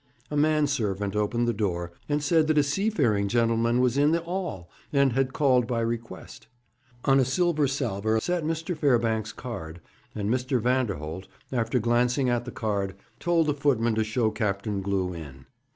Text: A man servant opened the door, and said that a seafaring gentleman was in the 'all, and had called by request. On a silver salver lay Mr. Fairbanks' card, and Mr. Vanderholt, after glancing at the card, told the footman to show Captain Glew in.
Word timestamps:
A 0.31 0.35
man 0.35 0.65
servant 0.65 1.15
opened 1.15 1.47
the 1.47 1.53
door, 1.53 1.91
and 2.09 2.23
said 2.23 2.47
that 2.47 2.57
a 2.57 2.63
seafaring 2.63 3.27
gentleman 3.27 3.79
was 3.79 3.99
in 3.99 4.13
the 4.13 4.23
'all, 4.23 4.67
and 4.91 5.13
had 5.13 5.31
called 5.31 5.67
by 5.67 5.79
request. 5.81 6.47
On 7.05 7.19
a 7.19 7.23
silver 7.23 7.67
salver 7.67 8.15
lay 8.15 8.41
Mr. 8.41 8.75
Fairbanks' 8.75 9.31
card, 9.31 9.79
and 10.15 10.27
Mr. 10.27 10.59
Vanderholt, 10.59 11.27
after 11.51 11.77
glancing 11.77 12.29
at 12.29 12.45
the 12.45 12.51
card, 12.51 12.95
told 13.19 13.45
the 13.45 13.53
footman 13.53 13.93
to 13.93 14.03
show 14.03 14.31
Captain 14.31 14.81
Glew 14.81 15.13
in. 15.13 15.45